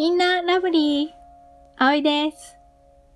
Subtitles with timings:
[0.00, 1.10] みんなラブリー。
[1.76, 2.56] 葵です。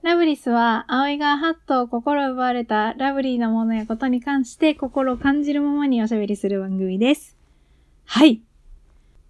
[0.02, 7.38] ラブリスは、葵がハッと心奪われたラブリーなものやことに関して心を感じるままにおしゃべりする番組です。
[8.04, 8.42] はい。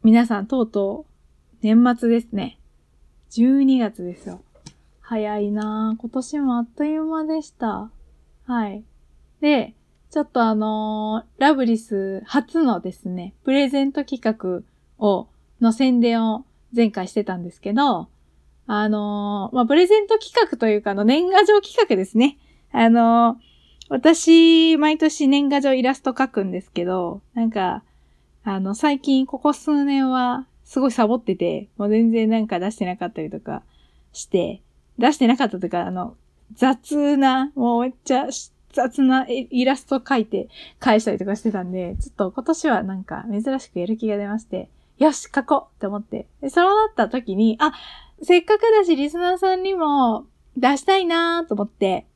[0.03, 2.59] 皆さん、とうとう、年末ですね。
[3.31, 4.41] 12月ですよ。
[5.01, 6.01] 早いなぁ。
[6.01, 7.89] 今年もあっという間でした。
[8.47, 8.83] はい。
[9.41, 9.75] で、
[10.11, 14.65] ちょっとあのー、ラブリス初のですね、プレゼント企画
[14.99, 15.29] を、
[15.61, 16.45] の宣伝を
[16.75, 18.09] 前回してたんですけど、
[18.67, 22.39] あのー、まあ、プレゼント企画というか、あの、年賀状企画ですね。
[22.73, 23.45] あのー、
[23.91, 27.83] 私、毎年年賀状イラスト描くんですけど、なんか、
[28.43, 33.63] あの、最近、ここ数年は、すごいサボってて、もう全然なんか出してなかったりとか
[34.13, 34.63] して、
[34.99, 36.17] 出してなかったというか、あの、
[36.55, 38.27] 雑な、もうめっちゃ
[38.73, 46.27] 雑なイラスト描いて返したりとかしてたんで、ちょっと今年はなんか珍しくやる気が出まして、よし、書こうって思って。
[46.41, 47.73] で、そうなった時に、あ、
[48.23, 52.07] せっかくだし、リスナーさんにも出したいなーと思って、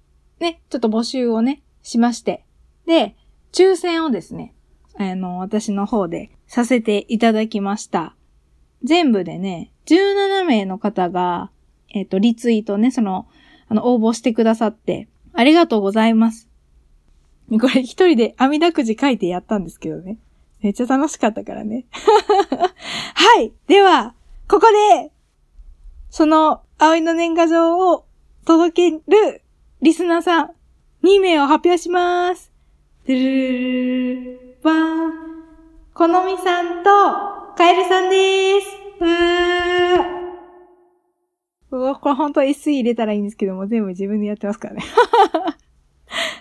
[0.41, 2.45] ね、ちょっと募集をね、しまして。
[2.87, 3.17] で、
[3.53, 4.55] 抽選をですね、
[4.97, 8.15] あの、私の方でさせていただきました。
[8.85, 11.51] 全部でね、17名の方が、
[11.91, 13.27] えっ、ー、と、リツイートね、その、
[13.69, 16.49] あの、応募してくださって、ありがとうございます。
[17.51, 20.19] これ一人で網だくじ書いてやったんですけどね。
[20.61, 21.87] めっちゃ楽しかったからね。
[23.15, 23.53] はい。
[23.67, 24.15] では、
[24.49, 24.67] ここ
[25.01, 25.13] で、
[26.11, 28.07] その、葵の年賀状を
[28.45, 29.43] 届ける
[29.83, 30.51] リスナーさん、
[31.05, 32.53] 2名を発表します。
[33.07, 34.75] ドゥルルルバー
[35.07, 35.13] ン。
[35.95, 36.91] このみさんと、
[37.57, 38.67] カエルさんです。
[39.01, 40.19] わー。
[41.71, 44.83] うわ、これ本当は SE 入れたらいいんですけども、全部自分でやってますからね。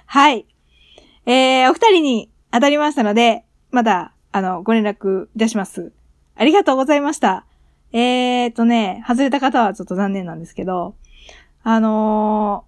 [0.06, 0.48] はい。
[1.26, 5.92] えー、お二人に当たりましたので、まだ、あの、ご連絡いたします。
[6.36, 7.46] ありがとうございました。
[7.92, 10.96] えーとね、外れた方はちょっと残念なんですけど、
[11.64, 12.66] あの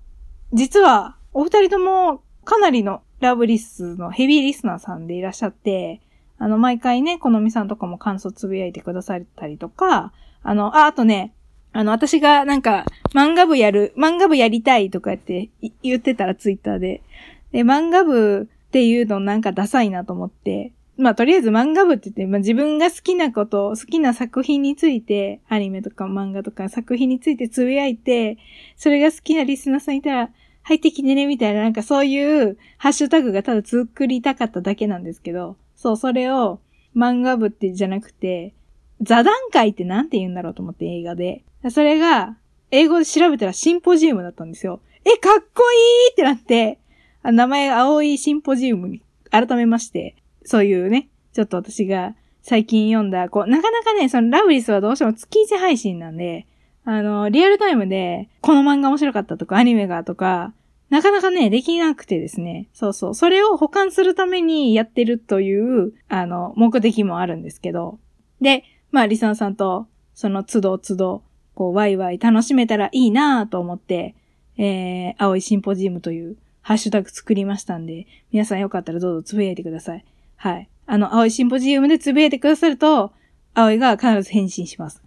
[0.54, 6.02] ー、実は、お二人とも、かなりのラブリスのヘビーリスナーさんでいらっしゃって、
[6.38, 11.34] あの、毎回ね、このみさんとかも感想つぶやいてくださったりとか、あの、あ、あとね、
[11.74, 15.50] あの、私がなんか、漫画部やる、漫画部やりたいとかって
[15.84, 17.04] 言ってたらツイッターで。
[17.52, 28.38] で、漫画部っていうのなんかダサいなと思って、まあ、とりあえず漫画部って言って、まあ、自分が好きなこと、好きな作品について、アニメとか漫画とか作品についてつぶやいて、
[28.76, 30.30] それが好きなリスナーさんいたら、
[30.64, 36.60] 入ってきてね、みたいな、なんかそういうハッシュタグがただ作りたかっただけなんですけど、そう、それを
[36.94, 38.54] 漫画部ってじゃなくて、
[39.02, 41.44] 座談会ってなんて言うんだろうと思って映画で。
[41.70, 42.36] それが、
[42.72, 44.82] 英語で調べたらシンポジウムだったんですよ。
[45.06, 46.78] え、かっこいいってなって、
[47.24, 49.02] 名前が青いシンポジウムに
[49.32, 50.16] 改めまして、
[50.50, 56.48] そういうね、ちょっと私が最近読んだ、こう、なかなかね、そのラブリスはどうしても月1配信なんで、
[56.86, 60.52] あの、リアルタイムで、この漫画面白かったとか、アニメがとか、
[60.90, 62.68] なかなかね、できなくてですね。
[62.74, 63.14] そうそう。
[63.14, 68.00] それを保管するためにやってるという、あの、目的もあるんですけど。
[68.42, 71.22] で、まあ、リサンさんと、その都度都度、
[71.54, 74.16] こう、ワイワイ楽しめたらいいなと思って、
[74.58, 80.06] えー、青いシンポジウムというハッシュタグ作りましたんで、皆さんよかったらどうぞつぶやいてください。
[80.40, 80.70] はい。
[80.86, 83.12] あの、青いシンポジウムでつぶやいてくださると、
[83.54, 85.04] 青いが必ず返信します。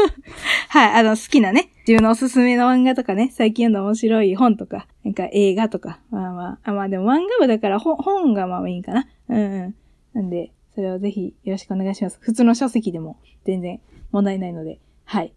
[0.70, 1.00] はい。
[1.00, 9.06] あの、好きなね、自分のおすすめの漫画とかね、最近読んだ面白い本とか、なんか映画とか、まあまあ、まあでも漫画部だから本がまあいいかな。
[9.28, 9.74] うんうん。
[10.14, 12.16] なんで、それをぜひよろしくお願いします。
[12.22, 13.78] 普通の書籍でも全然
[14.10, 15.34] 問題ないので、はい。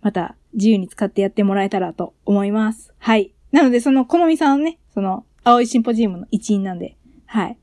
[0.00, 2.94] また自由に使ってやってもらえたらと思います。
[2.98, 3.34] はい。
[3.52, 6.96] なので、その、好みさんね、その、青いシンポジウムの一員なんで、
[7.26, 7.58] はい。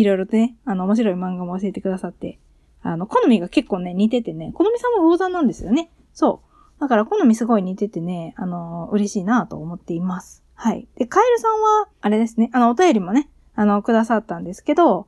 [0.00, 2.38] いろいろとね、あの、面白い漫画も教えてくださって、
[2.82, 5.90] あの、好みが結構ね、似ててね、好みさんも魚座なんですよね。
[6.12, 6.80] そう。
[6.80, 10.44] だから、好みすごい似ててね、あの、嬉しいなと思っています。
[10.54, 10.86] はい。
[10.96, 15.06] で、カエルさんは、あれですね、あの、お便りもね、あの、くださったんですけど、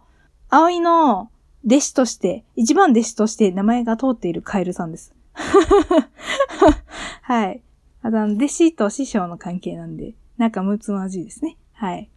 [0.49, 1.31] 葵の
[1.65, 5.15] 弟子として、一番弟子として名前が通っているカエルさんです。
[7.23, 7.63] はい。
[8.03, 11.57] あの、弟子と師匠の関係なんで、なんかむつまじいですね。
[11.73, 12.11] はい。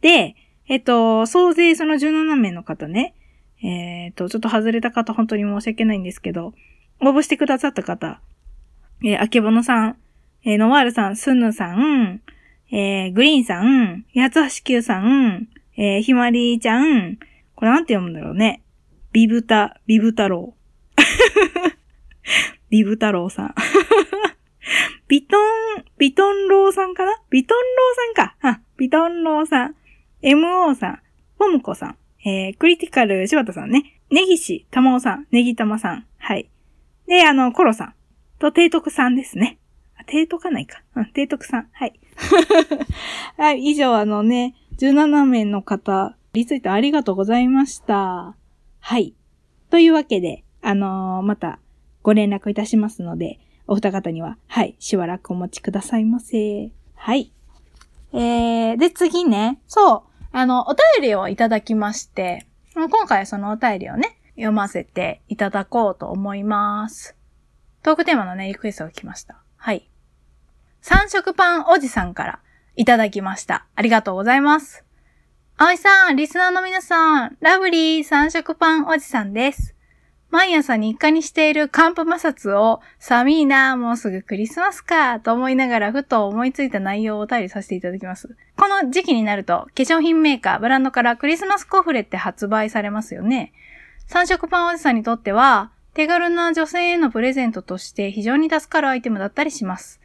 [0.00, 0.34] で、
[0.68, 3.14] えっと、総勢その17名の方ね、
[3.62, 6.52] えっ、と、ちょっと外れた方本当に申し訳ないんですけど、
[7.00, 8.20] 応募してくださった方、
[9.02, 9.96] えー、あけぼのさん、
[10.44, 12.20] えー、ノワールさん、スンヌさん、
[12.70, 17.18] えー、グリーンさん、八つ橋九さん、えー、ひまりちゃん、
[17.54, 18.62] これなんて読むんだろうね。
[19.12, 20.54] ビブタ、ビブ太郎。
[22.68, 23.54] ビブ太郎さん。
[25.08, 27.12] ビトン、ビトンローさんかな？
[27.30, 28.36] ビトンローさんか。
[28.42, 29.74] あ、ビトンローさん。
[30.22, 31.00] MO さん。
[31.38, 31.96] ポムコさん。
[32.28, 34.00] えー、クリティカル柴田さんね。
[34.10, 35.26] ネギシ、タマオさん。
[35.30, 36.06] ネギタマさん。
[36.18, 36.50] はい。
[37.06, 37.94] で、あの、コロさん。
[38.38, 39.58] と、提督さんですね。
[39.96, 40.82] あ提督かないか。
[40.96, 41.68] うん、提督さん。
[41.72, 42.00] はい。
[43.38, 48.34] はい、以上あのね、17名の方、リツイートありがとうございました。
[48.80, 49.14] はい。
[49.70, 51.60] というわけで、あのー、また
[52.02, 56.70] ご連絡いたしますので、お二方には、はい、しばらくお待ちくださいませ。
[56.94, 57.30] はい。
[58.12, 67.16] えー、で、次ね、そう、あの、お便りをいただきまして、今回そのお便りをね、読ませていただこうと思います。
[67.82, 69.36] トークテーマのね、リクエストが来ました。
[69.56, 69.88] はい。
[70.80, 72.40] 三色パンおじさんから
[72.76, 73.66] いただきました。
[73.74, 74.84] ありがとうございます。
[75.56, 79.74] 葵さん、リスナーの皆さん、ラブリー三色パンおじさんです。
[80.30, 88.36] 毎朝日課にしている寒風摩擦を、寒いなもうすぐクリスマスか、と思いながらふと思いついた内容をお便りさせていただきます。
[88.56, 93.52] この時期になると、化粧品メーカー、ブランドからクリスマスコフレって発売されますよね。
[94.06, 99.98] 三色パンおじさんにとっては、手軽な女性へのプレゼントとして非常に助かるアイテムだったりします。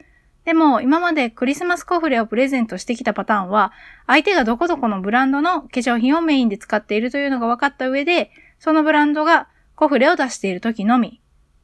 [0.46, 3.74] でも、今までクリスマスコフレをプレゼントしてきたパターンは、
[4.08, 11.22] 相手がどこどこのブランドの化粧品をメインで使っているというのが分かった上で、そのブランドがコフレを出している時のみ、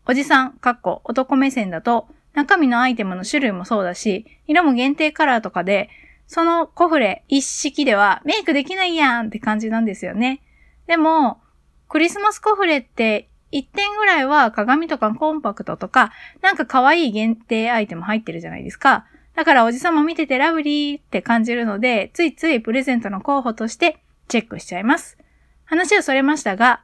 [0.08, 5.90] おじさん、かっこ男目線だと、中身のアイテムの種類もそうだし、色も限定カラーとかで、
[6.28, 10.42] そのコフレ一式ではメイクできないやんって感じなんですよね。
[10.88, 11.42] でも、
[11.88, 16.12] クリスマスコフレって1点ぐらいは鏡とかコンパクトとか、
[16.42, 19.06] なんか可愛い限定アイテム入ってるじゃないですか。
[19.36, 25.18] だからおじさんも見ててラブリーって感じるので、ついついプレゼントの候補としてチェックしちゃいます。
[25.66, 26.82] 話はそれましたが、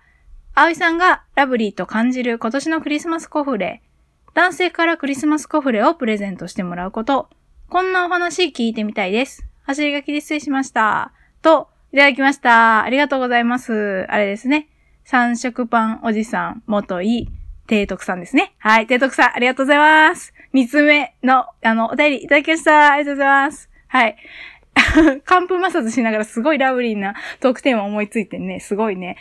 [0.57, 3.81] 葵さんがラブリーと感じる今年のクリスマスコフレ、
[4.34, 7.30] 男性からクリスマスコフレをプレゼントしてもらうこと、
[7.69, 9.46] こんなお話聞いてみたいです。
[9.63, 11.12] 走り書きで失礼しました。
[11.42, 12.84] と、いただきました。
[12.84, 14.06] ありがとうございます。
[14.07, 14.69] あれですね。
[15.04, 17.28] 三色パンおじさん、元井、
[17.68, 18.56] 提督さんですね。
[18.60, 20.34] はい、提督さん、ありがとうございます。
[20.54, 22.94] 三つ目の、あの、お便りいただきました。
[22.94, 23.69] ありがとうございます。
[23.88, 24.16] はい。
[25.25, 29.18] 寒風摩擦しながらすごいラブリーなトークテーマ思いついてね、すごいね。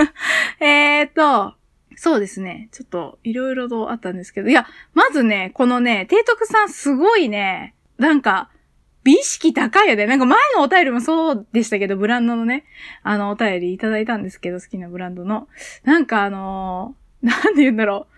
[0.60, 1.54] えっと、
[1.96, 2.68] そうですね。
[2.72, 8.50] ちょっと、いろいろとあったんですけど、いや、まずね、このね、提督さんすごいね、なんか、
[9.02, 10.06] 美意識高いよね。
[10.06, 12.64] なんか前のお便りもそうでしたけど、ブランドのね、
[13.04, 15.48] あの、お便りいただいたんですけど、好きなブランドの。
[15.84, 18.15] なんかあのー、なんで言うんだろう。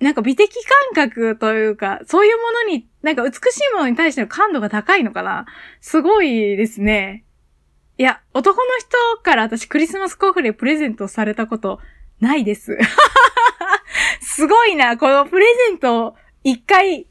[0.00, 0.52] なんか美的
[0.94, 5.46] 感覚というか、そういうものに、なんか美しいものに対しての感度が高いのかな？
[5.80, 7.24] すごいですね。
[7.96, 11.80] いや、男の人から私クリスマスコフレプレゼントされたこと
[12.20, 12.76] ないです。
[14.20, 17.06] すごいな、このプレゼントを一回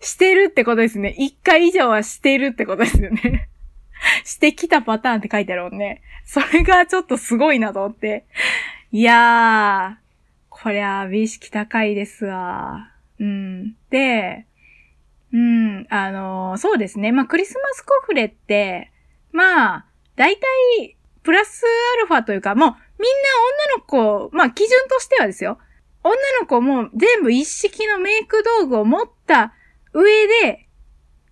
[0.00, 1.14] してるってことですね。
[1.18, 3.48] 一回以上はしてるってことですよね。
[4.24, 6.02] してきたパターンって書いてあるもんね。
[6.24, 8.26] それがちょっとすごいなと思って。
[8.92, 10.07] いやー、
[10.60, 12.90] こりゃ美意識高いですわ。
[13.20, 13.76] うん。
[13.90, 14.46] で、
[15.32, 17.12] うん、あの、そうですね。
[17.12, 18.90] まあ、クリスマスコフレって、
[19.30, 19.86] まあ、
[20.16, 21.62] 大体、プラス
[21.96, 22.76] アルファというか、もう、みんな
[23.98, 25.58] 女の子、まあ、基準としてはですよ。
[26.02, 29.52] 女の子も全部一式のメイク道具を持った
[29.92, 30.68] 上で、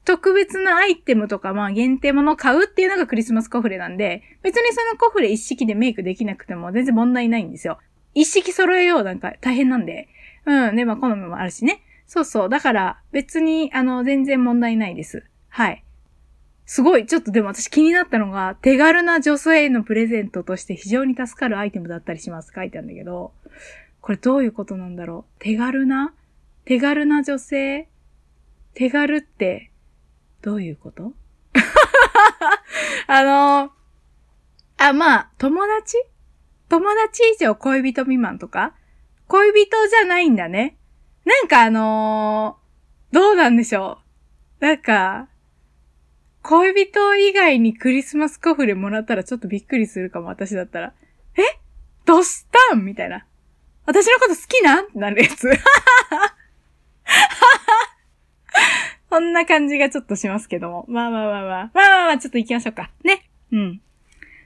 [0.05, 7.79] 特別なアイテムとか、まあ限定物を買うっていうのがクリスマスコフレなんで、別にそのコフレ一式でメイクできなくても全然問題ないんですよ。
[8.17, 10.09] 一式揃えようなんか大変なんで。
[10.47, 10.77] うん。
[10.77, 11.83] で、まあ好みもあるしね。
[12.07, 12.49] そうそう。
[12.49, 15.25] だから別に、あの、全然問題ないです。
[15.51, 15.85] はい。
[16.65, 23.33] すごい、ちょっとでも私気になったのが、手軽な女性へのプレゼントとして非常に助かるアイテムだったりします書いてあるんだけど、
[24.01, 25.33] これどういうことなんだろう？
[25.39, 26.15] 手軽な？
[26.65, 27.87] 手軽な女性？
[28.75, 29.71] 手軽って、
[30.43, 31.13] どういうこと？
[33.09, 33.73] あの
[34.79, 35.97] あ、まあ、友達？
[36.69, 38.75] 友達以上恋人未満とか？
[39.29, 40.77] 恋人じゃないんだね。
[41.25, 43.99] なんかあのー、どうなんでしょ
[44.61, 44.65] う。
[44.65, 45.29] なんか、
[46.43, 50.95] 恋人以外にクリスマスコフレもらったらちょっとびっくりするかも、私だったら。
[51.37, 51.43] え？
[52.05, 52.85] どうしたん？
[52.85, 53.27] みたいな。
[53.85, 54.85] 私のこと好きなん？
[54.85, 55.51] ってなるやつ。
[59.11, 60.85] そんな感じがちょっとしますけども。
[60.89, 61.71] まあまあまあまあ。
[61.75, 62.91] まあまあまあ、ちょっと行きましょうか。
[63.05, 63.29] ね。
[63.51, 63.81] うん。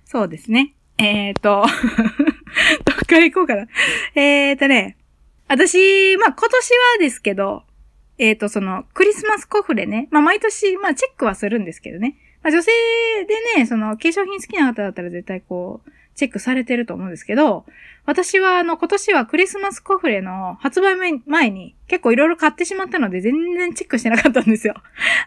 [0.05, 0.75] そうですね。
[1.01, 1.65] えーと、
[2.85, 3.67] どっから行こうかな。
[4.15, 4.97] えーとね、
[5.49, 7.65] 私、まあ今年はですけど、
[8.19, 10.09] えーと、その、クリスマスコフレね。
[10.11, 12.17] まあ毎年、まあチェックはするんですけどね。
[12.43, 12.71] まあ女性
[13.27, 17.65] でね、その、化粧品好きな方だったら絶対こう、チェックされてると思うんですけど、
[18.05, 24.75] 私はあの今年はクリスマスコフレの発売前に結構いろいろ買ってしまったので全然チェックしてなかったんですよ。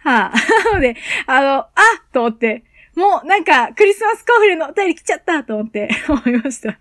[0.04, 0.34] はあ、
[0.70, 1.72] なので、あの、あ
[2.12, 2.64] と思って、
[2.96, 6.80] もうなんかクリスマスコフレのお便り来ちゃったと思って 思いました。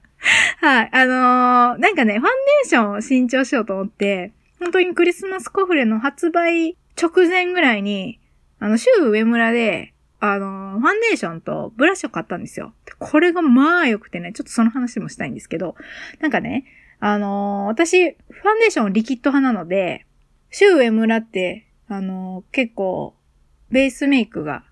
[0.60, 0.88] はい。
[0.92, 8.20] あのー、なんかね、ファンデーションを新調しようと思って、本当にクリスマスコフレの発売直前ぐらいに、
[8.60, 12.72] あの、週上村で、あの、ファンデーションとブラシを買ったんですよ。
[13.00, 15.74] これがまあ良くてね、ちょっとその話もしたいんですけど、
[16.20, 16.64] なんかね、
[17.00, 20.06] あのー、私、ファンデーションリキッド派なので、
[20.50, 23.16] 週上村って、あの、結構、
[23.70, 24.64] ベースメイクが、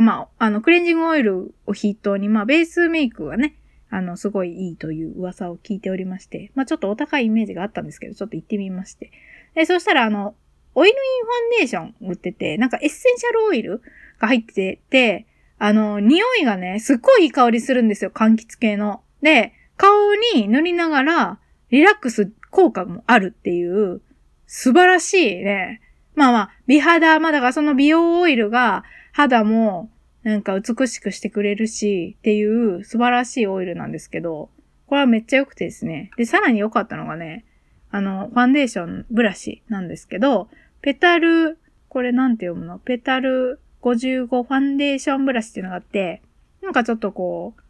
[0.00, 3.56] まあ、あの、クレンジングオイルを筆頭に、まあ、ベースメイクがね、
[3.90, 9.10] あの、すごいいいという噂を聞いておりまして、まあ、ちょっとお高いイメージがあったんですけど、ちょっと行ってみまして。
[9.54, 10.34] で、そしたら、あの、
[10.74, 13.82] オイルインファンデーション売ってて、なんかエッセンシャルオイル
[14.20, 15.26] が入ってて、
[15.58, 19.02] あの、匂いがね、すっごいいい香りするんですよ、柑橘系の。
[19.22, 19.90] で、顔
[20.34, 21.38] に塗りながら、
[21.70, 24.00] リラックス効果もあるっていう、
[24.46, 25.80] 素晴らしいね。
[26.14, 28.84] まあまあ、美肌、まあだからその美容オイルが
[29.18, 29.90] 肌も
[30.22, 34.48] なんか美しくしてくれるしっていう素晴らしいオイルなんですけど、
[34.86, 36.12] これはめっちゃ良くてですね。
[36.16, 37.44] で、さらに良かったのがね、
[37.90, 40.48] あの、ファンデーションブラシなんですけど、
[40.82, 41.58] ペタル、
[41.88, 42.78] これなんて読むの？
[42.78, 46.22] ペタル55ファンデーションブラシっていうのがあって、
[46.62, 47.62] なんかちょっとこう、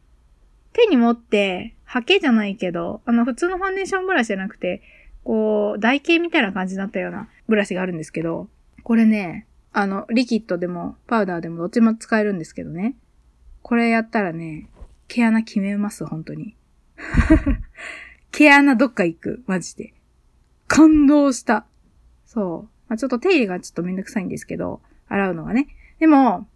[0.74, 4.82] 手に持って、ハケじゃないけど、あの、普通のファンデーションブラシじゃなくて、
[5.24, 8.48] こう、台形みたいな感じになったようなブラシがあるんですけど、
[8.82, 9.46] これね、
[9.78, 12.96] あの、リキッドでも、パウダーでもどっちも使えるんですけどね。
[13.62, 14.68] これやったらね、
[15.06, 16.56] 毛穴決めます、本当に。
[18.32, 19.94] 毛穴どっか行く、マジで。
[20.66, 21.64] 感動した。
[22.26, 22.68] そう。
[22.88, 25.68] まあ、ちょっと手入れがちょっとめんどくさいんですけど、洗うのがね。
[26.00, 26.48] でも、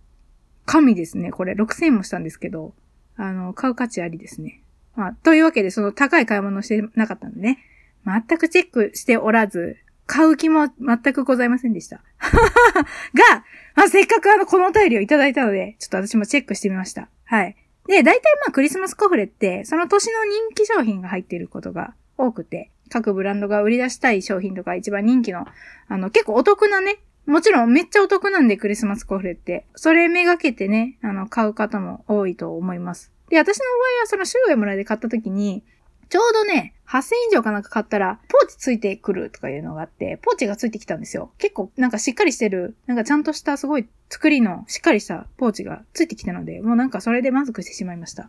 [0.66, 1.30] 神ですね。
[1.30, 2.74] これ6000円もしたんですけど、
[3.14, 4.64] あの、買う価値ありですね。
[4.96, 7.60] まあ、というわけで、その高い買い物してなかったんでね。
[8.04, 9.76] 全くチェックしておらず、
[10.06, 12.02] 買う気も全くございませんでした。
[12.20, 13.44] が、
[13.74, 17.08] まあ、せっかくあの、このお便りをいただいたので、ちょっと私もチェックしてみました。
[17.24, 17.56] はい。
[17.86, 25.46] で、大体まあ、クリスマスコフレって、その年の人気商品が入っていることが多くて、各ブランドが売り出したい商品とか一番人気の、
[25.88, 29.64] あの、結構お得なね、もちろんめっちゃお得なんでクリスマスコフレって。
[29.74, 33.12] それめがけてね、あの、買う方も多いと思います。
[33.30, 35.64] で、私の場合はその周囲村で買った時に、
[36.12, 41.32] ちょうどね、8000以上かなんか買ったら、ポーチついてくるとかいうのがあって、ポーチがついてきたんですよ。
[41.38, 48.28] 結構なんかしっかりしてる、なんかちゃんとしたすごい作りのしっかりしたポーチがついてきたので、もうなんかそれで満足してしまいました。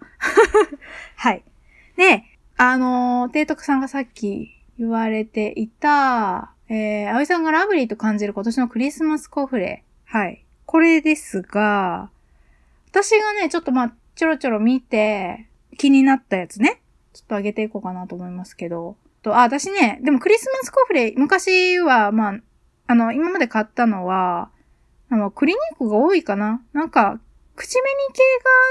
[1.17, 1.43] はい。
[1.97, 2.23] で、
[2.55, 9.83] あのー、提督さんがさっき言われていた、えー、葵さんがラブリーと感じる今年のクリスマスコフレ。
[10.05, 10.45] はい。
[10.65, 12.11] これですが、
[12.91, 16.79] 私がね、ちょっとまあ、ちょろちょろ見て、気になったやつね。
[17.13, 18.98] ちょっと上げていこうかなと思いますけど。
[19.22, 22.39] と、あ、私ね、でもクリスマスコフレ、昔は、まあ、
[22.88, 24.51] あの、今まで買ったのは、
[25.10, 27.20] あの、クリニックが多いかななんか、
[27.55, 28.22] 口紅系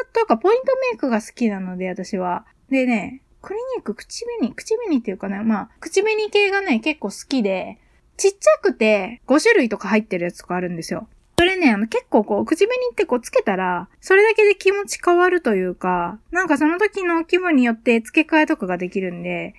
[0.08, 2.44] が、というか、ポイントメイクが好きなので、私は。
[2.68, 7.78] でね、クリニック、口紅、口紅っていうかね、まあ、口紅系がね、結構好きで、
[8.16, 11.08] ちっちゃくて5種類とか入ってるやつとかあるんですよ。
[11.38, 19.54] それね、あの結構こう、口紅ってこうつけたら、それだけで気持ち変わるというか、なんかその時の気分によって付け替えとかができるんで、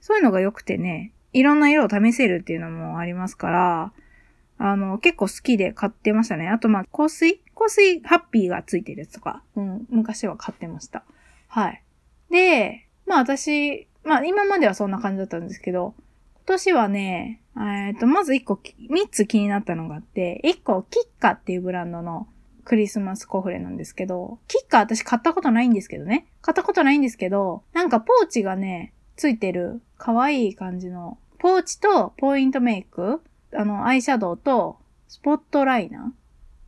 [0.00, 3.92] そういうのが良くてね、いろんな色を試せるっていうのもありますから、
[4.58, 6.48] あの、結構好きで買ってましたね。
[6.48, 7.40] あとまあ、香水？
[7.54, 11.04] 香水ハッピーがついてるやつとか、うん、昔は買ってました。
[11.48, 11.82] はい。
[12.30, 15.94] で、まあ私、まあ今まではそんな感じだったんですけど、
[16.36, 22.28] 今年はね、えっと、まず1個、3つ気になったのがあって、1個、キッカっていうブランドの
[22.64, 26.26] クリスマスコフレなんですけど、キッカ私買ったことないんですけどね。
[26.42, 33.22] 買ったことないんですけど、なんかポーチがね、ついてる可愛い感じの、ポーチとポイントメイク、
[33.54, 36.12] あの、アイシャドウとスポットライナ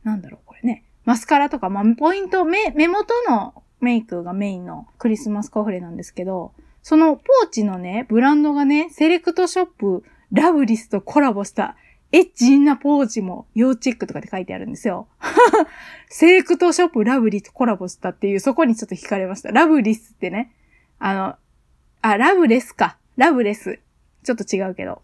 [0.03, 0.85] ーなんだろうこれね。
[1.05, 11.75] マスカラとか、まあ、ポイント、目、目元のメイクがメインのクリスマスコフレなんですけど、そのポーチのね、ブランドがね、セレクトショップラブリスとコラボした
[12.11, 15.07] エッチなポーチも要チェックとかって書いてあるんですよ。
[16.09, 19.51] セレクトショップラブリスとコラボしたっていう、そこにちょっと惹かれました。
[19.51, 20.51] ラブリスってね。
[20.97, 21.35] あの、
[22.01, 22.97] あ、ラブレスか。
[23.15, 23.79] ラブレス。
[24.23, 25.01] ちょっと違うけど。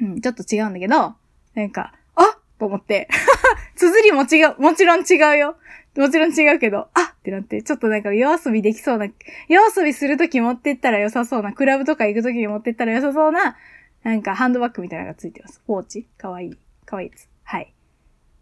[0.00, 1.14] うん、ちょっと違うんだけど、
[1.54, 3.08] なんか、あと思って。
[3.74, 4.60] 綴りも違う。
[4.60, 5.56] もちろん違うよ。
[5.96, 9.06] もちろん違うけど、あってなって、ちょっとなんか夜遊びできそうな、
[9.48, 13.56] 夜遊びするとき持ってったら良さそうな、クラブとか行くときに持ってったら良さそうな、
[14.04, 15.60] なんかハンドバッグみたいなのがついてます。
[15.66, 16.58] ポーチかわいい。
[16.84, 17.28] かわいいです。
[17.42, 17.72] はい。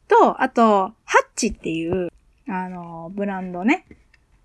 [0.08, 2.10] と、あと、ハッチっていう、
[2.48, 3.86] あの、ブランドね。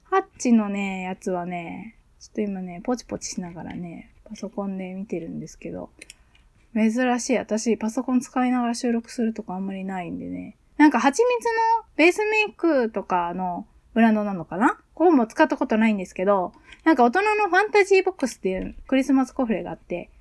[0.03, 5.89] ハッチのね、やつはね、ちょっと今ね、ポチポチしながらね、パソコンで見てるんですけど、
[6.75, 7.37] 珍しい。
[7.37, 10.55] 私、パソコン使いながら収録するとかあんまりないんでね。
[10.77, 11.47] なんか、蜂蜜
[11.79, 14.75] のベースメイクとかのブランドなのかな？
[14.93, 20.11] ここも使ったことないんですけど、なんか大人のファンタジーボックスっていうクリスマスコフレがあって、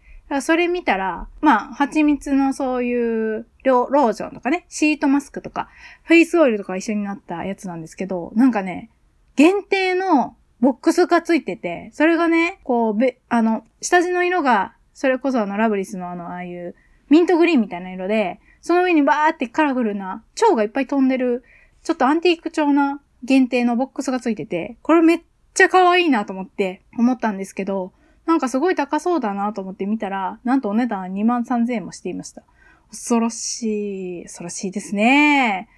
[0.41, 5.69] それ見たら、まあ、蜂蜜のそういうロージョンとかね、シートマスクとか、
[6.03, 8.91] フェイスオイルとか一緒になったやつなんですけど、なんかね、
[9.37, 16.75] 限定のボックスがついてて、それがね、こう、べ、あの、下地の色が、それこそあの、ラブリスのあの、ああいう、
[17.09, 21.45] ミントグリーンみたいな色で、その上にバーってカラフルな、蝶がいっぱい飛んでる、
[21.85, 25.21] ちょっとアンティーク調な限定のボックスがついてて、これめっ
[25.55, 27.93] ちゃ可愛いなと思って思ったんですけど、
[28.27, 32.43] なんかすごい高そうだなと思って見たら、なんとお値段は2万3000円もしていました。
[32.91, 35.69] 恐ろしい、恐ろしいですね。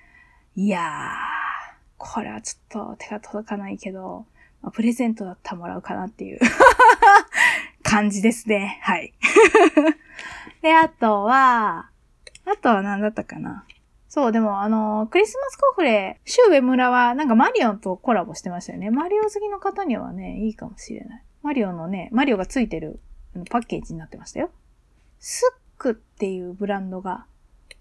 [0.57, 0.83] いやー、
[1.99, 4.27] これはちょっと手が届かないけど、
[4.63, 6.41] まあ、プレゼントだったらもらうかなっていう
[7.85, 8.81] 感じですね。
[8.83, 9.13] はい。
[10.63, 11.91] で、あとは、
[12.45, 13.65] あとは何だったかな。
[14.09, 18.91] そう、でもあのクリスマスコフレ、シュウエ村はなんかマリオンとコラボしてましたよね。
[18.91, 21.23] マリオ好きの方にはね、いいかもしれない。
[21.43, 23.01] マリオのね、マリオがついてる
[23.51, 24.51] パッケージになってましたよ。
[25.21, 27.27] SUQQU っていうブランドが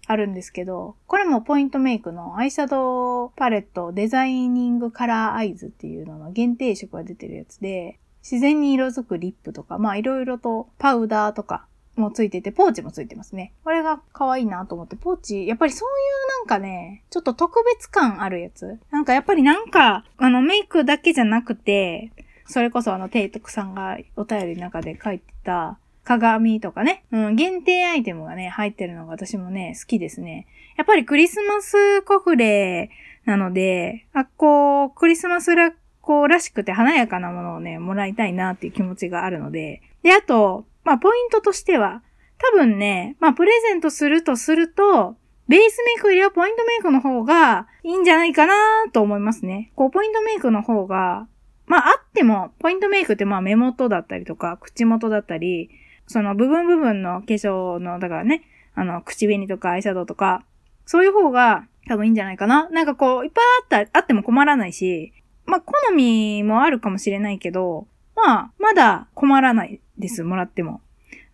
[0.06, 13.52] あるんですけど、これもポイントメイクのアイシャドウパレットデザイニングカラーアイズっていうのの限定色が出てるやつで、自然に色づくリップとか、まあいろいろとパウダーとかもついてて、ポーチもついてますね。
[13.64, 15.92] これが可愛いなと思って、ポーチ、やっぱりそうい
[16.36, 18.78] うなんかね、ちょっと特別感あるやつ。
[18.90, 22.12] なんかやっぱりなんか、あのメイクだけじゃなくて、
[22.48, 30.46] それこそあの、テイトクさんがお便りの中で書いてた、鏡とかね、うん、限定アイテムがね、入ってるのが私もね、好きですね。
[30.78, 32.90] やっぱりクリスマスコフレ
[33.26, 39.82] なので、あ、こう、クリスマスラこうらしくて華やかなものをね、もらいたいなっていう気持ちがあるので。
[40.02, 42.02] で、あと、まあ、ポイントとしては、
[42.38, 45.16] 多分ね、まあ、プレゼントするとすると、
[45.48, 48.54] ベースメイクよりはポイントメイクの方がいいんじゃないかな
[48.92, 49.72] と思いますね。
[49.76, 51.26] こう、ポイントメイクの方が、
[51.68, 55.70] まあ、あっても、ポイントメイクってまあ目元だったりとか、口元だったり、
[56.06, 58.42] その部分部分の化粧の、だからね、
[58.74, 60.44] あの、口紅とかアイシャドウとか、
[60.86, 62.68] そういう方が多分いいんじゃないかな。
[62.70, 63.44] なんかこう、いっぱい
[63.78, 65.12] あった、あっても困らないし、
[65.44, 70.80] まあ、好みもあるかもしれないけど、まあ、まだ困らないです、もらっても。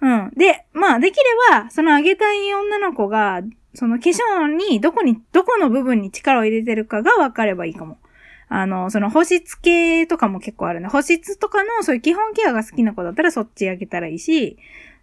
[0.00, 0.32] うん。
[0.36, 3.42] で、まあ、できれば、そのあげたい女の子が、
[3.74, 7.98] その化粧に、どこに、どこの部分に力を入れてるかが分かればいいかも。
[8.48, 10.88] あの、その保湿系とかも結構あるね。
[10.88, 14.58] 保湿とかのそういう基本ケアが好きな子だったらそっちあげたらいいし、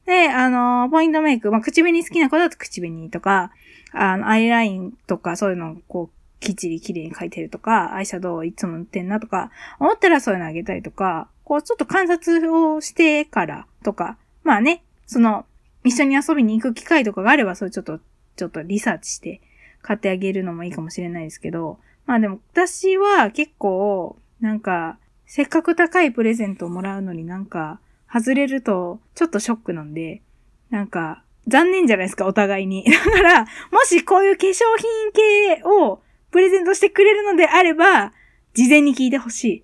[0.06, 3.52] で、あの、ポイントメイク、まあ、口紅好きな子だと口紅とか、
[3.94, 15.46] あの、アイラインとかそういうのをこう、きっちり綺麗に描いてるとか、アイシャドウをいつも塗ってんなとか、思ったらそういうのあげたりとか、こうちょっと観察をしてからとか、まあね、その、
[15.84, 18.00] 一緒に遊びに行く機会とかがあれば、それちょっと、
[18.38, 19.42] ちょっとリサーチして
[19.82, 27.80] 買ってあげるのもいいかもしれないですけど、まあでも私は結構、なんか、せっかく高いプレゼントをもらうのになんか、
[28.12, 30.22] 外れるとちょっとショックなんで、
[30.70, 32.84] なんか、残念じゃないですか、お互いに。
[32.86, 33.48] だから、も
[33.86, 38.14] しこういう化粧品系をプレゼントしてくれるのであれば、
[38.54, 39.64] 事前に聞いてほしい。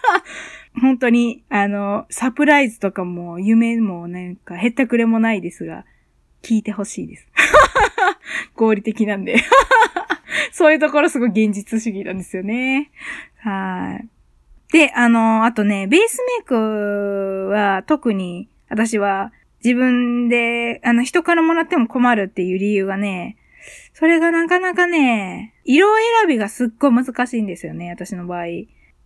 [0.80, 5.84] 本当に、あの、サプライズとかも夢もなんか減ったくれもないですが、
[6.42, 7.28] 聞いてほしいです。
[8.54, 9.36] 合理的なんで。
[10.52, 12.90] そういうところすごい現実主義なんですよね。
[13.38, 14.08] はい。
[14.72, 19.32] で、あの、あとね、ベースメイクは特に私は
[19.64, 23.36] 自分で、あの、人からもらっても困るっていう理由がね、
[23.92, 25.88] それがなかなかね、色
[26.20, 28.44] 選びがすっごい難しいんですよね、私の場合。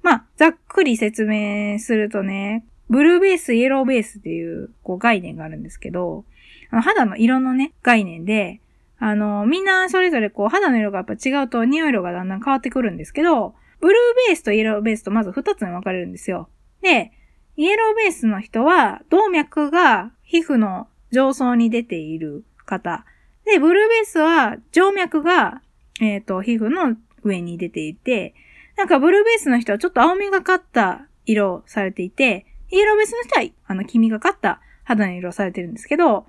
[0.03, 6.25] まあ、ざっくり説明するとね、ブルーベース、イエローベースっていう、こう概念があるんですけど、
[6.73, 8.61] あの肌の色のね、概念で、
[8.99, 16.49] あの、みんなそれぞれこう肌の色がやっぱ違うと匂い色がだんだん変わってくるんですけど、ブルーベースとイエローベースとまず二つに分かれるんですよ。
[16.81, 17.13] で、
[17.57, 23.05] イエローベースの人は、動脈が皮膚の上層に出ている方。
[23.45, 25.61] で、ブルーベースは静脈が、
[26.01, 28.35] えっ、ー、と、皮膚の上に出ていて、
[28.77, 36.25] なんかブルーベースの人はちょっと青みがかった色をされていて、イエローベースの人は、あの、黄みがかった肌の色をされてるんですけど、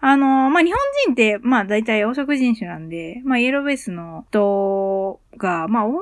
[0.00, 5.96] あの、まあ、日本人って、まあ、大体黄色人種なんで、まあ、イエローベースの人が、まあ、多め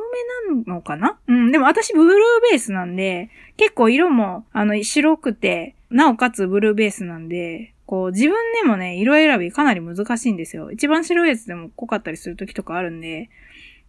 [0.67, 1.19] なのかな？
[1.29, 2.15] うん、でも私ブルー
[2.51, 10.73] ベースなんで、結構色も、あの、白くて、なおかつブルーベースなんで、こう、自分でもね、色選びかなり難しいんですよ。
[10.73, 13.31] 一番白いやつでも濃かったりする時とかあるんで、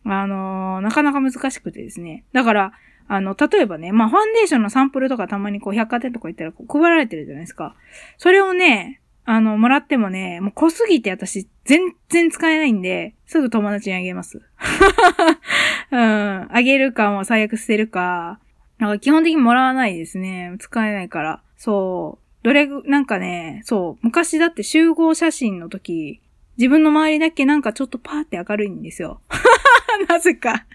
[0.04, 2.26] あのー、なかなか難しくてですね。
[2.32, 2.74] だから、
[3.08, 7.76] あの、例えばね、まあ、ファンデーションのサンプルとかたまにこう、百貨店とか行ったらこう配られてるじゃないですか。
[8.18, 14.40] それをね、あの、もらってもね、もう濃すぎて私、全然使えないんで、すぐ友達にあげます。
[15.92, 16.48] うん。
[16.52, 18.40] あげるかも最悪捨てるか。
[18.78, 20.56] なんか基本的にもらわないですね。
[20.60, 21.42] 使えないから。
[21.58, 22.46] そう。
[22.46, 26.22] どれぐ、なんかね、そう、昔だって集合写真の時、
[26.58, 29.22] 自分の周りだけなんかちょっとパーって明るいんですよ。
[30.08, 30.66] なぜか。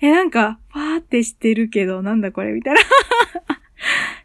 [0.00, 2.80] え、なんか、パーってしてるけど、なんだこれみたいな。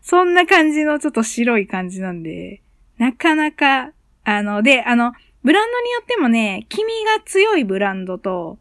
[0.02, 2.62] そんな感じのちょっと白い感じなんで、
[2.98, 3.92] なかなか、
[4.24, 8.58] あの、で、あの、ブランドによってもね、黄身が強いブランドと、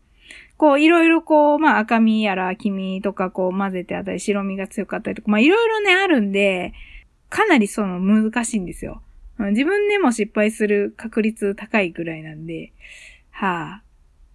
[0.56, 6.72] こう、いろいろこう、まあ赤身やら黄身とかこう混ぜてあったり、白身が強かったりとか、まあいろいろね、あるんで、
[7.28, 9.02] かなりその難しいんですよ。
[9.38, 12.72] 自分でも失敗する確率高いぐらいなんで、
[13.30, 13.82] はあ。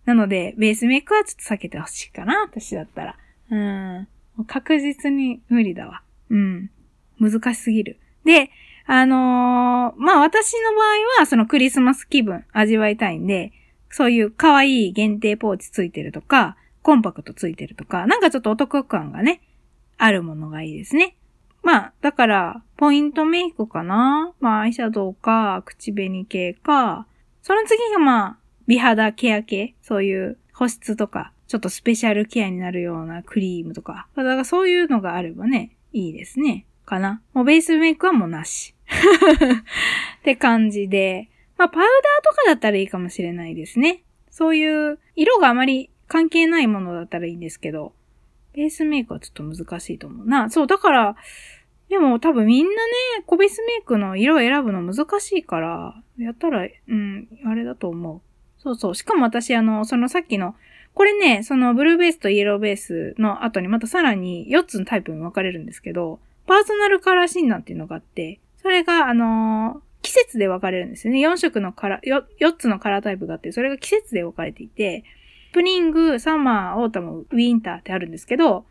[0.05, 3.15] なので、ベースメイクはちょっと避けてほしいかな、私だったら。
[3.49, 4.07] うん。
[4.47, 6.01] 確実に無理だわ。
[6.29, 6.69] うん。
[7.19, 7.97] 難しすぎる。
[8.25, 8.51] で、
[8.85, 13.51] あのー、まあ私の場合はそのクリスマス気分味わいたいんで、
[13.89, 19.41] そういう可愛い限定ポーチついてるとか、コンパクトついてるとか、なんかちょっとお得感がね、
[19.97, 21.15] あるものがいいですね。
[21.63, 27.05] まあ、だから、ポイントメイクかなまあ、アイシャドウか、口紅系か、
[27.43, 34.07] その次がまあ、美肌ケア系そういう保湿とか、ちょっとスペシャルケアになるようなクリームとか。
[34.15, 36.65] だからそういうのがあればね、いいですね。
[36.91, 37.21] かな。
[37.33, 38.75] もうベースメイクはもうなし。
[40.19, 41.29] って感じで。
[41.57, 41.89] まあ、パウダー
[42.23, 44.03] とかだったらいいかもしれないですね。
[44.29, 47.93] そういう、色があまり関係ないものだったらいいんですけど、
[48.53, 50.49] ベースメイクはちょっと難しいと思うな。
[50.49, 51.15] そう、だから、
[51.87, 52.79] でも多分みんなね、
[53.25, 58.21] コベースメイクの色を選ぶの難しいから、やったら、うん、あれだと思う。
[58.61, 58.95] そうそう。
[58.95, 60.55] しかも私、あの、そのさっきの、
[60.93, 71.19] これね、そのブルーベースとイエローベースの後にまたさらに4つのタイプに分かれるんですけど、パーソナルカラー診断っていうのがあって、それが、あのー、季節で分かれるんですよね。
[71.19, 75.03] 4色のカラー、4つのカラータイプがあって、それが季節で分かれていて、
[75.51, 78.65] スプリング、サマー、オータム、ウィンターってあるんですけど、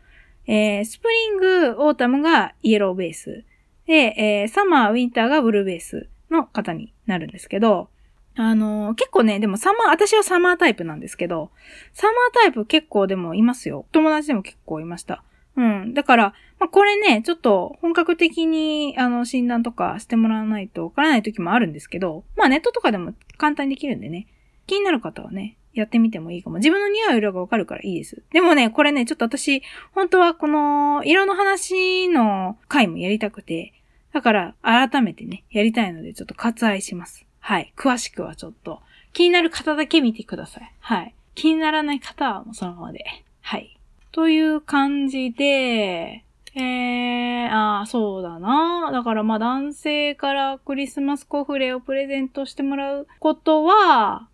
[0.47, 3.45] えー、スプリング、オータムがイエローベース。
[3.85, 7.89] で、えー、サマー、ウィンターがブルーベースの方になるんですけど、
[8.35, 11.51] あのー、結構ね、でもサマー、私はサマータイプなんですけど、
[11.93, 13.85] サマータイプ結構でもいますよ。
[13.91, 15.23] 友達でも結構いました。
[15.55, 15.93] うん。
[15.93, 24.27] だから、まあ、これね、ちょっと本格的に、あの、診断とかしてもらわないとわからない時もあるんですけど、まあ、ネットとかでも簡単にできるんでね、
[24.67, 26.57] 気になる方はね、やってみてもいいかも。
[26.57, 28.21] 自分の似合う色がわかるからいいです。
[28.31, 33.73] でもね、これね、ちょっと私、本当はこの、色の話の回もやりたくて、
[34.13, 37.25] だから、改めてね、やりたいので、ちょっと割愛します。
[37.39, 37.73] はい。
[37.77, 38.81] 詳しくはちょっと、
[39.13, 40.71] 気になる方だけ見てください。
[40.79, 41.15] はい。
[41.35, 43.05] 気にならない方はもうそのままで。
[43.41, 43.77] はい。
[44.11, 48.89] という感じで、えー、ああ、そうだな。
[48.91, 54.27] だからまあ男性からクリスマスコフレをプレゼントしてもらうことは、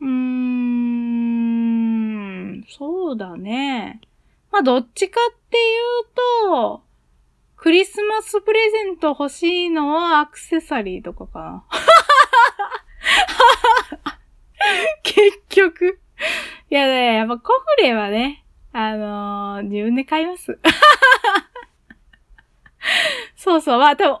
[0.00, 0.10] うーん、
[2.68, 4.00] そうだね。
[4.52, 5.64] まあどっちかっていう
[6.48, 6.84] と、
[7.56, 11.64] クリスマスプレゼント欲しいのはアクセサリーとかかな。
[15.02, 15.98] 結局。
[16.70, 20.58] いやね、やっぱコフレはね、あのー、自分で買います。
[23.36, 23.78] そうそう。
[23.78, 24.20] まあ多分女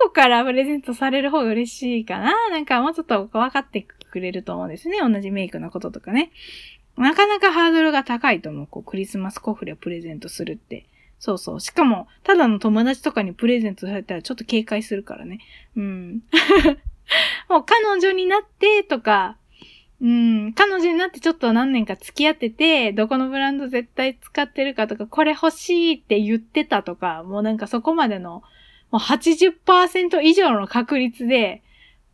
[0.00, 2.50] 子からプレゼントされる方が嬉しいかな。
[2.50, 4.98] なんかもうちょっと分かってくれると思うんですね。
[5.00, 6.30] 同じメイクのこととかね。
[6.96, 8.66] なかなかハードルが高いと思う。
[8.66, 10.86] こう、クリスマスコフレをプレゼントするって。
[11.20, 11.60] そうそう。
[11.60, 15.38] しかも、ただの友達とかにプレゼントされたらちょっと警戒するからね。
[15.76, 16.22] うん。
[17.48, 19.36] もう彼女になってとか、
[20.00, 28.42] うん、彼女になってちょっと何年か付き合ってて、どこのブランド絶対使ってるかとか、これ欲しいって言ってたとか、もうなんかそこまでの、
[28.90, 31.62] もう80%以上の確率で、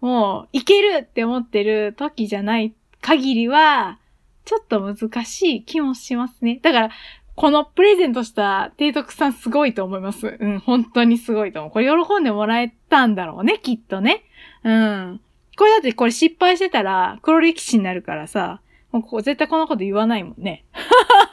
[0.00, 3.98] もういけるって思ってる時じゃない限りは、
[4.46, 6.60] ちょっと難しい気もしますね。
[6.62, 6.90] だから、
[7.34, 10.36] このプレゼントした提督さんすごいと思います。
[10.38, 11.72] うん、本当にすごいと思う。
[11.72, 14.22] これ喜んでもらえたんだろうね、きっとね。
[14.62, 15.20] うん。
[15.56, 18.60] これだってこれ失敗してたら黒歴史になるからさ、
[18.92, 20.64] もうここ絶対このこと言わないもんね。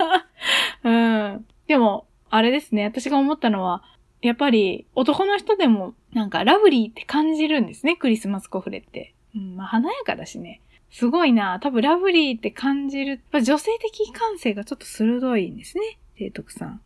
[0.84, 1.46] うん。
[1.68, 2.86] でも、あれですね。
[2.86, 3.84] 私が思ったのは、
[4.22, 7.96] やっぱり男の人でもなんかラブリーって感じるんですね。
[7.96, 9.14] クリスマスコフレって。
[9.36, 10.62] うん、まあ華やかだしね。
[10.92, 11.60] すごいな。
[11.60, 13.22] 多分ラブリーって感じる。
[13.32, 15.98] 女性的感性がちょっと鋭いんですね。
[16.18, 16.82] 提督さん。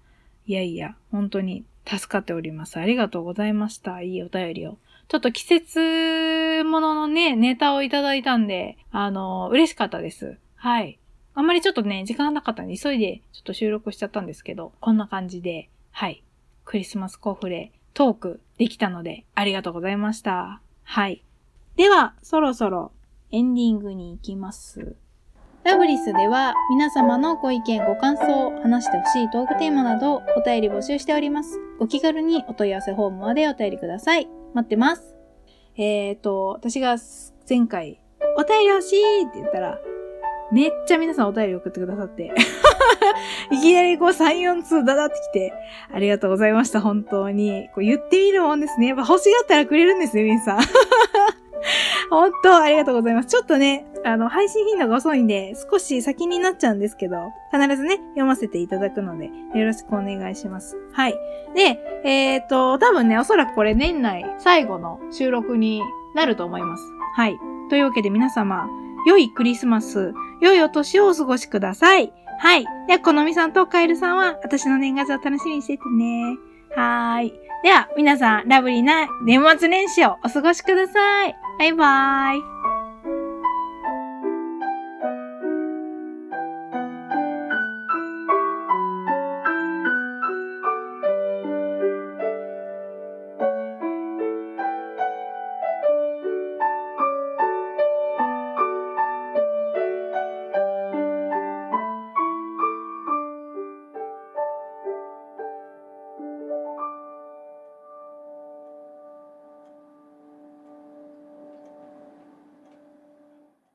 [0.45, 2.77] いやいや、本当に助かっております。
[2.77, 4.01] ありがとうございました。
[4.01, 4.77] いいお便りを。
[5.07, 10.37] ちょっと季節もののね、ネタをいただいたんで、あの、嬉しかったです。
[10.55, 10.99] はい。
[11.35, 16.23] あんまりちょっとね、時間なかったんで、急いでちょっと収録しちゃったんですけど、こんな感じで、はい。
[16.63, 20.61] クリスマスコフレトークできたので、ありがとうございました。
[20.83, 21.23] はい。
[21.75, 22.91] では、そろそろ
[23.31, 24.95] エンディングに行きます。
[25.63, 31.59] ラブリスでは皆様のご意見、ご感想、話してほしいトークテーマなどお便り募集しております。
[31.79, 34.44] お気軽にお問い合わせフォームまでお便りください。
[34.55, 35.15] 待ってます。
[35.75, 36.95] えっ、ー、と、私が
[37.47, 37.99] 前回、
[38.37, 39.77] お便り欲しいって言ったら、
[40.53, 42.31] めっちゃ皆さんお便り送ってくださって。
[43.51, 45.53] いきなりこう3、4通だだってきて、
[45.93, 47.67] ありがとうございました、本当に。
[47.75, 48.87] こう言ってみるもんですね。
[48.87, 50.59] やっぱ欲しがったらくれるんですよ、皆さん。
[52.09, 53.27] 本当、ありがとうございます。
[53.27, 57.17] ちょっとね、あの、配信頻度が遅いんで、少し先になっちゃうんですけど、
[57.51, 60.77] 必ずね、読ませていただくので、よろしくお願いします。
[60.93, 61.15] はい。
[61.55, 65.81] で、えっ、と、多分ね、おそらくこれ年内最後の収録に
[66.13, 66.83] なると思います。
[67.15, 67.37] はい。
[67.69, 68.67] というわけで皆様、
[69.07, 72.13] 良いクリスマス、良いお年をお過ごしください。
[72.39, 72.65] はい。
[72.87, 76.37] では、このみさんとカエルさんは、私の年賀状を楽しみにしててね。
[76.75, 77.44] はーい。
[77.63, 81.35] では、皆さん、ラブリーな年末年始をお過ごしください。
[81.59, 82.54] バイバーイ。